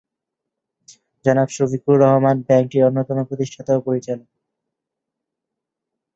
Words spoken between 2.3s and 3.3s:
ব্যাংকটির অন্যতম